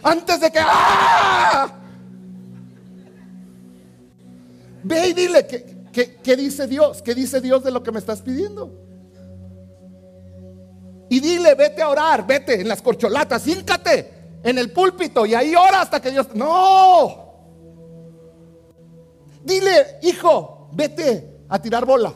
[0.02, 0.58] antes de que...
[0.60, 1.78] ¡ah!
[4.84, 7.02] Ve y dile, ¿qué, dice Dios?
[7.02, 8.72] ¿Qué dice Dios de lo que me estás pidiendo?
[11.08, 14.10] Y dile, vete a orar, vete en las corcholatas, híncate
[14.42, 16.28] en el púlpito y ahí ora hasta que Dios...
[16.34, 17.20] No.
[19.44, 22.12] Dile, hijo, vete a tirar bola.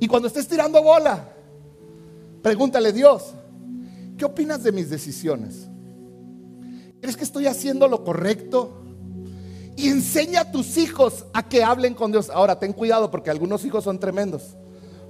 [0.00, 1.28] Y cuando estés tirando bola,
[2.42, 3.34] pregúntale, Dios,
[4.18, 5.68] ¿qué opinas de mis decisiones?
[7.02, 8.80] ¿Crees que estoy haciendo lo correcto?
[9.76, 12.30] Y enseña a tus hijos a que hablen con Dios.
[12.30, 14.54] Ahora, ten cuidado porque algunos hijos son tremendos.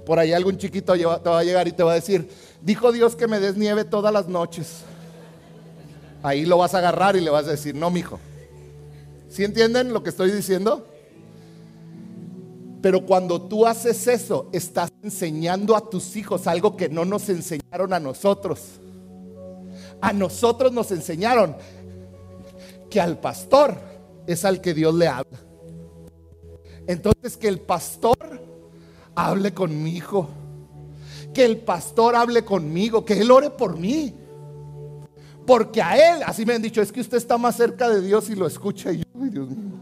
[0.03, 2.27] Por ahí algún chiquito te va a llegar y te va a decir,
[2.63, 4.79] dijo Dios que me des nieve todas las noches.
[6.23, 8.19] Ahí lo vas a agarrar y le vas a decir, no, mijo.
[9.29, 10.87] ¿Sí entienden lo que estoy diciendo?
[12.81, 17.93] Pero cuando tú haces eso, estás enseñando a tus hijos algo que no nos enseñaron
[17.93, 18.79] a nosotros.
[20.01, 21.55] A nosotros nos enseñaron
[22.93, 23.75] que al pastor
[24.27, 25.39] es al que Dios le habla.
[26.85, 28.39] Entonces que el pastor
[29.15, 30.29] hable con mi hijo.
[31.33, 34.13] Que el pastor hable conmigo, que él ore por mí.
[35.47, 38.29] Porque a él, así me han dicho, es que usted está más cerca de Dios
[38.29, 39.79] y lo escucha y yo, Dios mío.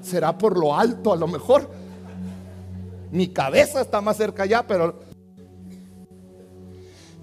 [0.00, 1.70] Será por lo alto, a lo mejor.
[3.12, 4.98] Mi cabeza está más cerca ya, pero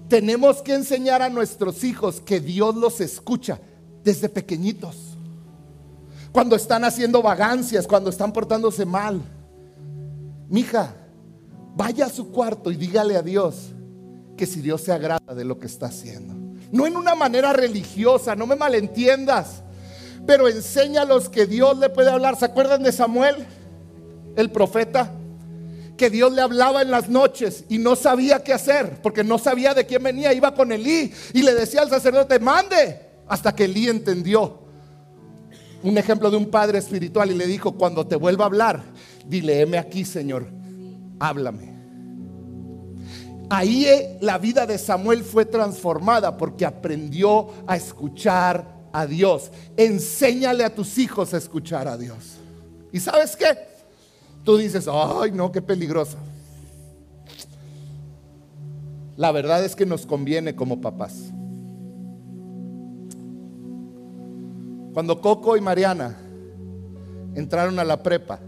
[0.08, 3.58] tenemos que enseñar a nuestros hijos que Dios los escucha
[4.02, 5.16] desde pequeñitos.
[6.32, 9.20] Cuando están haciendo vagancias, cuando están portándose mal.
[10.48, 10.94] Mija,
[11.74, 13.72] vaya a su cuarto y dígale a Dios
[14.36, 16.34] que si Dios se agrada de lo que está haciendo.
[16.70, 19.62] No en una manera religiosa, no me malentiendas,
[20.26, 22.36] pero enséñalos que Dios le puede hablar.
[22.36, 23.46] ¿Se acuerdan de Samuel,
[24.36, 25.12] el profeta?
[25.96, 29.74] Que Dios le hablaba en las noches y no sabía qué hacer, porque no sabía
[29.74, 30.32] de quién venía.
[30.32, 34.66] Iba con Elí y le decía al sacerdote, mande, hasta que Elí entendió.
[35.82, 38.82] Un ejemplo de un padre espiritual y le dijo, cuando te vuelva a hablar,
[39.26, 40.48] dile, aquí, Señor,
[41.20, 41.78] háblame.
[43.50, 49.50] Ahí eh, la vida de Samuel fue transformada porque aprendió a escuchar a Dios.
[49.76, 52.36] Enséñale a tus hijos a escuchar a Dios.
[52.92, 53.56] ¿Y sabes qué?
[54.44, 56.16] Tú dices, ay no, qué peligroso.
[59.16, 61.32] La verdad es que nos conviene como papás.
[64.92, 66.16] Cuando Coco y Mariana
[67.34, 68.40] entraron a la prepa,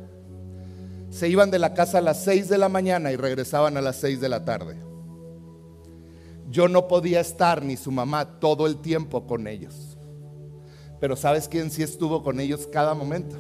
[1.11, 3.97] se iban de la casa a las 6 de la mañana y regresaban a las
[3.97, 4.91] 6 de la tarde
[6.51, 9.97] yo no podía estar ni su mamá todo el tiempo con ellos.
[10.99, 13.37] Pero ¿sabes quién sí estuvo con ellos cada momento?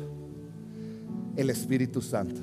[1.36, 2.40] El Espíritu Santo.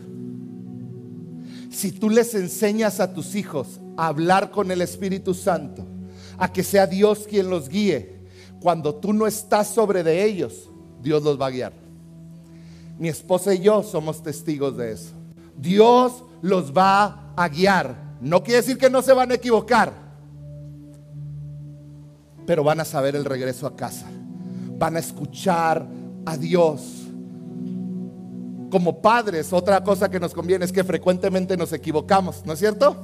[1.72, 5.86] Si tú les enseñas a tus hijos a hablar con el Espíritu Santo,
[6.38, 8.17] a que sea Dios quien los guíe,
[8.62, 10.70] cuando tú no estás sobre de ellos,
[11.02, 11.74] Dios los va a guiar.
[12.98, 15.12] Mi esposa y yo somos testigos de eso.
[15.56, 17.96] Dios los va a guiar.
[18.22, 20.08] No quiere decir que no se van a equivocar
[22.48, 24.08] pero van a saber el regreso a casa.
[24.80, 25.86] Van a escuchar
[26.26, 27.04] a Dios.
[28.72, 32.96] Como padres, otra cosa que nos conviene es que frecuentemente nos equivocamos, ¿no es cierto?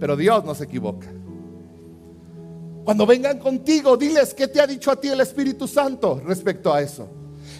[0.00, 1.06] Pero Dios no se equivoca.
[2.86, 6.80] Cuando vengan contigo, diles qué te ha dicho a ti el Espíritu Santo respecto a
[6.80, 7.08] eso.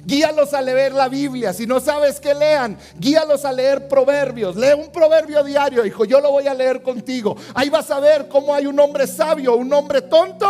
[0.05, 1.53] Guíalos a leer la Biblia.
[1.53, 4.55] Si no sabes que lean, guíalos a leer proverbios.
[4.55, 6.05] Lee un proverbio diario, hijo.
[6.05, 7.37] Yo lo voy a leer contigo.
[7.55, 10.47] Ahí vas a ver cómo hay un hombre sabio, un hombre tonto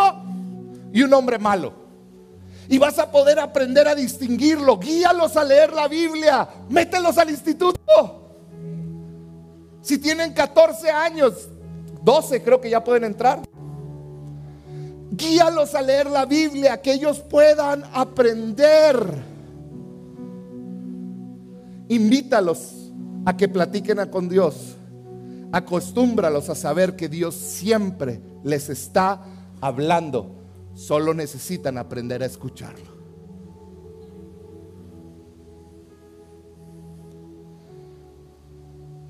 [0.93, 1.73] y un hombre malo.
[2.69, 4.79] Y vas a poder aprender a distinguirlo.
[4.79, 6.47] Guíalos a leer la Biblia.
[6.69, 7.81] Mételos al instituto.
[9.81, 11.49] Si tienen 14 años,
[12.03, 13.41] 12 creo que ya pueden entrar.
[15.11, 18.97] Guíalos a leer la Biblia, que ellos puedan aprender.
[21.89, 22.93] Invítalos
[23.25, 24.77] a que platiquen con Dios.
[25.53, 29.23] Acostúmbralos a saber que Dios siempre les está
[29.61, 30.37] hablando
[30.77, 32.95] Solo necesitan aprender a escucharlo.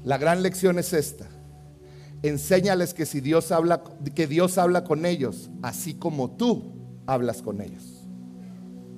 [0.04, 1.26] La gran lección es esta.
[2.28, 6.72] Enséñales que si Dios habla que Dios habla con ellos, así como tú
[7.06, 8.06] hablas con ellos.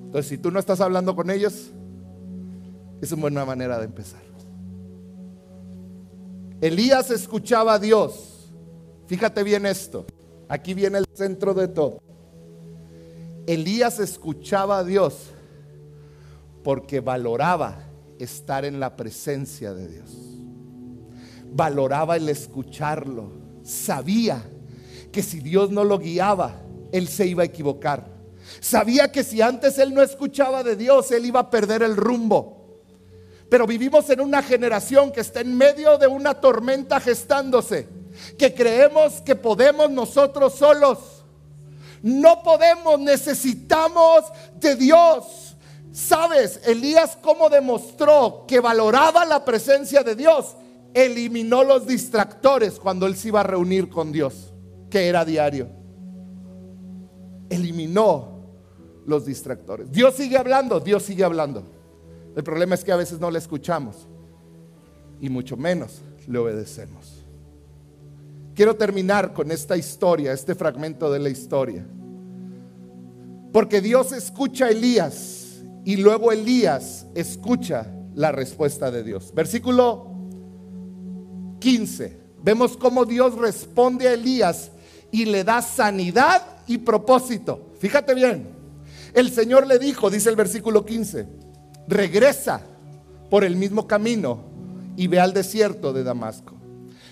[0.05, 1.69] Entonces, si tú no estás hablando con ellos,
[3.01, 4.29] es una buena manera de empezar.
[6.61, 8.51] Elías escuchaba a Dios.
[9.07, 10.05] Fíjate bien esto.
[10.47, 11.99] Aquí viene el centro de todo.
[13.47, 15.27] Elías escuchaba a Dios
[16.63, 17.77] porque valoraba
[18.19, 20.28] estar en la presencia de Dios.
[21.51, 23.31] Valoraba el escucharlo.
[23.63, 24.43] Sabía
[25.11, 28.07] que si Dios no lo guiaba, él se iba a equivocar.
[28.59, 32.81] Sabía que si antes él no escuchaba de Dios, él iba a perder el rumbo.
[33.49, 37.87] Pero vivimos en una generación que está en medio de una tormenta gestándose,
[38.37, 41.19] que creemos que podemos nosotros solos
[42.01, 44.25] no podemos, necesitamos
[44.55, 45.55] de Dios.
[45.91, 46.61] ¿Sabes?
[46.65, 50.55] Elías cómo demostró que valoraba la presencia de Dios.
[50.93, 54.53] Eliminó los distractores cuando él se iba a reunir con Dios,
[54.89, 55.69] que era diario.
[57.49, 58.39] Eliminó
[59.05, 59.91] los distractores.
[59.91, 61.63] Dios sigue hablando, Dios sigue hablando.
[62.35, 64.07] El problema es que a veces no le escuchamos
[65.19, 67.25] y mucho menos le obedecemos.
[68.55, 71.85] Quiero terminar con esta historia, este fragmento de la historia.
[73.51, 79.33] Porque Dios escucha a Elías y luego Elías escucha la respuesta de Dios.
[79.33, 80.18] Versículo
[81.59, 82.17] 15.
[82.41, 84.71] Vemos cómo Dios responde a Elías
[85.11, 87.73] y le da sanidad y propósito.
[87.79, 88.49] Fíjate bien.
[89.13, 91.27] El Señor le dijo, dice el versículo 15,
[91.87, 92.61] regresa
[93.29, 94.43] por el mismo camino
[94.95, 96.55] y ve al desierto de Damasco.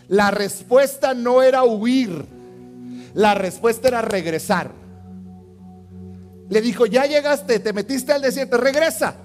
[0.07, 2.25] La respuesta no era huir,
[3.13, 4.71] la respuesta era regresar.
[6.49, 9.15] Le dijo, ya llegaste, te metiste al desierto, regresa.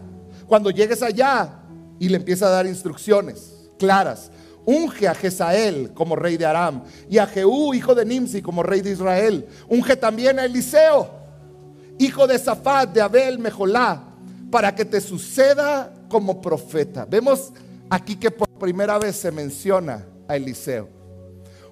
[0.49, 1.61] Cuando llegues allá
[2.01, 4.31] y le empieza a dar instrucciones claras.
[4.65, 8.81] Unge a Jezael como rey de Aram y a Jehú, hijo de Nimsi, como rey
[8.81, 9.47] de Israel.
[9.69, 11.11] Unge también a Eliseo,
[11.99, 14.05] hijo de Zafat, de Abel, Mejolá,
[14.51, 17.05] para que te suceda como profeta.
[17.05, 17.53] Vemos
[17.91, 20.89] aquí que por primera vez se menciona a Eliseo.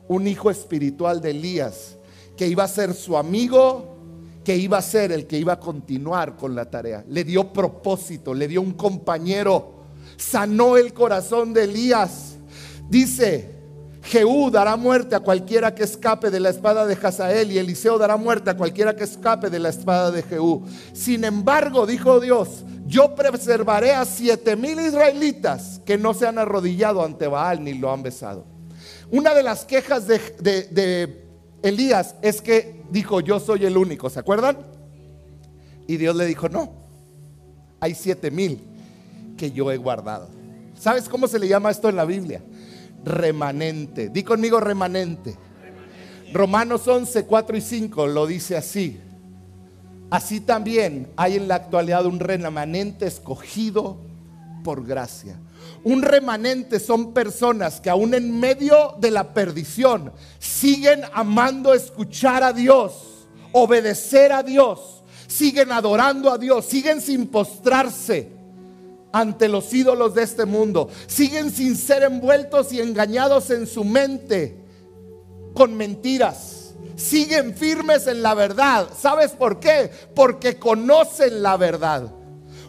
[0.08, 1.96] un hijo espiritual de Elías,
[2.36, 3.96] que iba a ser su amigo,
[4.42, 7.04] que iba a ser el que iba a continuar con la tarea.
[7.06, 9.84] Le dio propósito, le dio un compañero,
[10.16, 12.38] sanó el corazón de Elías.
[12.90, 13.48] Dice,
[14.02, 18.16] Jehú dará muerte a cualquiera que escape de la espada de Hazael y Eliseo dará
[18.16, 20.66] muerte a cualquiera que escape de la espada de Jehú.
[20.92, 27.04] Sin embargo, dijo Dios, yo preservaré a siete mil israelitas que no se han arrodillado
[27.04, 28.44] ante Baal ni lo han besado.
[29.12, 31.24] Una de las quejas de, de
[31.62, 34.58] Elías es que dijo, yo soy el único, ¿se acuerdan?
[35.86, 36.72] Y Dios le dijo, no,
[37.78, 38.60] hay siete mil
[39.36, 40.28] que yo he guardado.
[40.78, 42.42] ¿Sabes cómo se le llama esto en la Biblia?
[43.04, 44.08] Remanente.
[44.08, 45.36] Di conmigo remanente.
[46.32, 49.00] Romanos 11, 4 y 5 lo dice así.
[50.10, 53.98] Así también hay en la actualidad un remanente escogido
[54.64, 55.38] por gracia.
[55.84, 62.52] Un remanente son personas que aún en medio de la perdición siguen amando escuchar a
[62.52, 68.39] Dios, obedecer a Dios, siguen adorando a Dios, siguen sin postrarse
[69.12, 70.88] ante los ídolos de este mundo.
[71.06, 74.56] Siguen sin ser envueltos y engañados en su mente
[75.54, 76.74] con mentiras.
[76.96, 78.88] Siguen firmes en la verdad.
[78.98, 79.90] ¿Sabes por qué?
[80.14, 82.12] Porque conocen la verdad.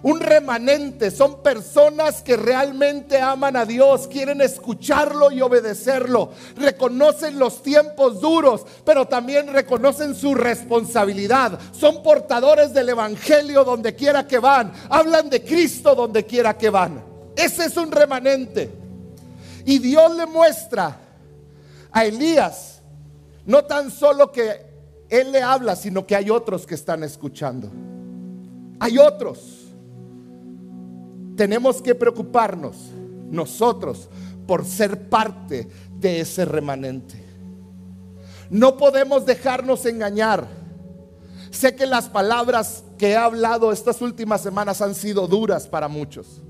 [0.04, 6.32] Un remanente son personas que realmente aman a Dios, quieren escucharlo y obedecerlo.
[6.56, 11.60] Reconocen los tiempos duros, pero también reconocen su responsabilidad.
[11.72, 14.74] Son portadores del Evangelio donde quiera que van.
[14.89, 17.04] Hablan de Cristo donde quiera que van.
[17.36, 18.72] Ese es un remanente.
[19.66, 20.97] Y Dios le muestra
[21.91, 22.82] a Elías
[23.45, 24.66] no tan solo que
[25.10, 27.70] él le habla, sino que hay otros que están escuchando.
[28.80, 29.61] Hay otros
[31.36, 32.76] tenemos que preocuparnos
[33.30, 34.10] nosotros
[34.48, 35.68] por ser parte
[35.98, 37.24] de ese remanente.
[38.50, 40.48] No podemos dejarnos engañar.
[41.52, 46.42] Sé que las palabras que he hablado estas últimas semanas han sido duras para muchos.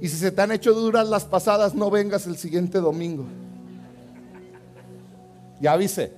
[0.00, 3.24] Y si se te han hecho duras las pasadas, no vengas el siguiente domingo.
[5.60, 6.12] Ya avise.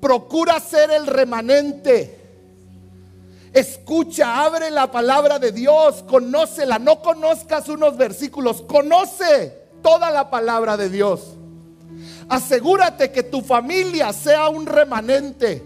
[0.00, 2.17] Procura ser el remanente
[3.52, 6.78] Escucha, abre la palabra de Dios, conócela.
[6.78, 11.36] No conozcas unos versículos, conoce toda la palabra de Dios.
[12.28, 15.62] Asegúrate que tu familia sea un remanente.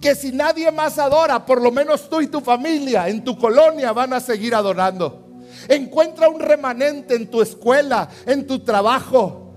[0.00, 3.92] Que si nadie más adora, por lo menos tú y tu familia en tu colonia
[3.92, 5.24] van a seguir adorando.
[5.68, 9.54] Encuentra un remanente en tu escuela, en tu trabajo.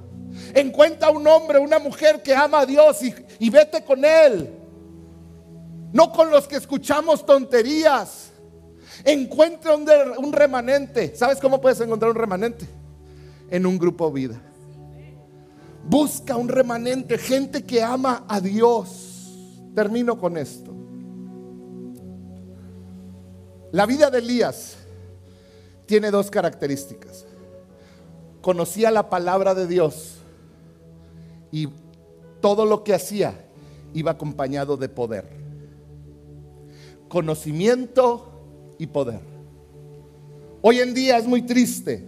[0.54, 3.00] Encuentra un hombre, una mujer que ama a Dios
[3.40, 4.57] y, vete con él
[5.94, 8.32] no con los que escuchamos tonterías.
[9.04, 11.16] Encuentra un, remanente.
[11.16, 12.68] ¿Sabes cómo puedes encontrar un remanente?
[13.50, 14.42] En un grupo vida.
[15.86, 19.34] Busca un remanente, gente que ama a Dios.
[19.76, 20.74] Termino con esto.
[23.72, 24.78] La vida de Elías
[25.86, 27.26] tiene dos características.
[28.42, 30.16] Conocía la palabra de Dios
[31.52, 31.70] y
[32.42, 33.46] todo lo que hacía
[33.94, 35.47] iba acompañado de poder
[37.08, 39.20] conocimiento y poder.
[40.62, 42.04] Hoy en día es muy triste.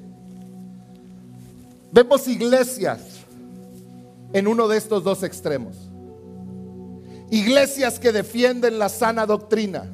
[1.91, 2.99] Vemos iglesias
[4.33, 5.75] en uno de estos dos extremos.
[7.31, 9.85] Iglesias que defienden la sana doctrina,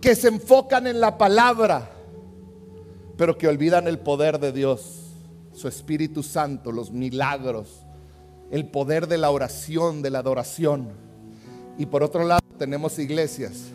[0.00, 1.90] que se enfocan en la palabra,
[3.16, 5.00] pero que olvidan el poder de Dios,
[5.52, 7.84] su Espíritu Santo, los milagros,
[8.50, 10.88] el poder de la oración, de la adoración.
[11.78, 13.72] Y por otro lado tenemos iglesias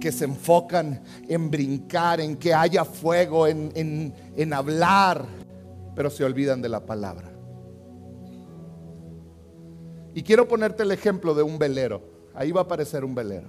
[0.00, 5.24] que se enfocan en brincar, en que haya fuego, en, en hablar,
[5.94, 7.30] pero se olvidan de la palabra.
[10.14, 12.02] Y quiero ponerte el ejemplo de un velero.
[12.34, 13.48] Ahí va a aparecer un velero.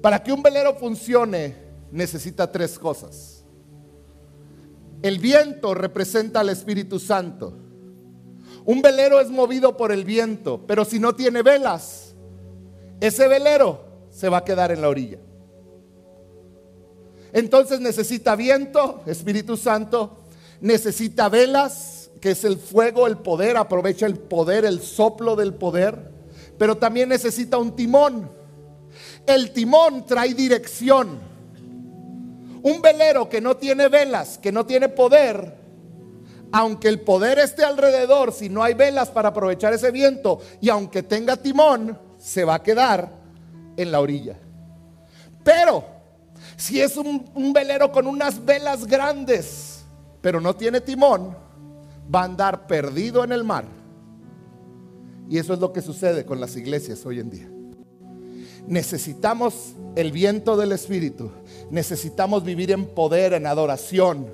[0.00, 1.54] Para que un velero funcione
[1.90, 3.44] necesita tres cosas.
[5.02, 7.58] El viento representa al Espíritu Santo.
[8.64, 12.14] Un velero es movido por el viento, pero si no tiene velas,
[13.00, 15.18] ese velero se va a quedar en la orilla.
[17.32, 20.18] Entonces necesita viento, Espíritu Santo,
[20.60, 26.12] necesita velas, que es el fuego, el poder, aprovecha el poder, el soplo del poder,
[26.58, 28.30] pero también necesita un timón.
[29.26, 31.18] El timón trae dirección.
[32.62, 35.56] Un velero que no tiene velas, que no tiene poder,
[36.52, 41.02] aunque el poder esté alrededor, si no hay velas para aprovechar ese viento y aunque
[41.02, 43.21] tenga timón, se va a quedar
[43.76, 44.36] en la orilla.
[45.44, 45.84] Pero
[46.56, 49.84] si es un, velero con unas velas grandes,
[50.20, 51.36] pero no tiene timón,
[52.14, 53.64] va a andar perdido en el mar.
[55.28, 57.48] Y eso es lo que sucede con las iglesias hoy en día.
[58.66, 61.30] Necesitamos el viento del Espíritu.
[61.70, 64.32] Necesitamos vivir en poder, en adoración,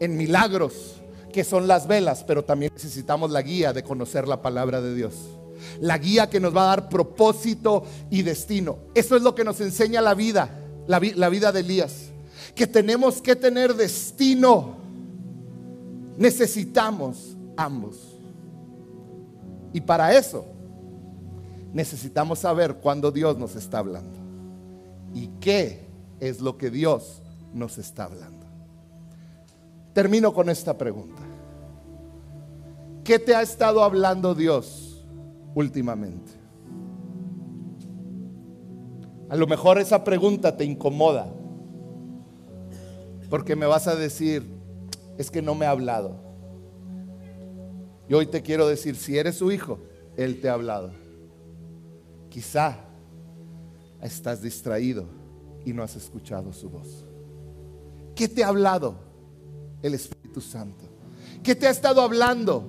[0.00, 1.02] en milagros,
[1.32, 5.14] que son las velas, pero también necesitamos la guía de conocer la palabra de Dios.
[5.80, 8.78] La guía que nos va a dar propósito y destino.
[8.94, 10.50] Eso es lo que nos enseña la vida,
[10.86, 12.10] la, vida de Elías.
[12.54, 14.76] Que tenemos que tener destino.
[16.16, 17.96] Necesitamos ambos.
[19.72, 20.44] Y para eso
[21.72, 24.18] necesitamos saber cuándo Dios nos está hablando
[25.14, 25.86] y qué
[26.18, 27.22] es lo que Dios
[27.54, 28.46] nos está hablando.
[29.92, 31.22] Termino con esta pregunta.
[33.04, 34.89] ¿Qué te ha estado hablando Dios
[35.54, 36.32] últimamente?
[39.28, 41.32] A lo mejor esa pregunta te incomoda,
[43.28, 44.44] porque me vas a decir,
[45.18, 46.16] es que no me ha hablado.
[48.08, 49.78] Y hoy te quiero decir, si eres su hijo,
[50.16, 50.90] Él te ha hablado.
[52.28, 52.78] Quizá
[54.02, 55.06] estás distraído
[55.64, 57.04] y no has escuchado su voz.
[58.16, 58.96] ¿Qué te ha hablado
[59.80, 60.84] el Espíritu Santo?
[61.42, 62.64] ¿Qué te ha estado hablando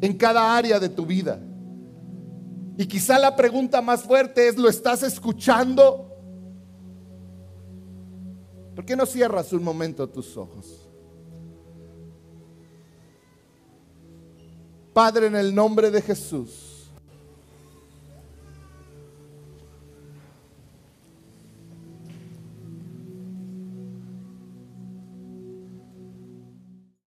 [0.00, 1.38] en cada área de tu vida?
[2.80, 6.16] Y quizá la pregunta más fuerte es, ¿lo estás escuchando?
[8.74, 10.88] ¿Por qué no cierras un momento tus ojos?
[14.94, 16.69] Padre, en el nombre de Jesús.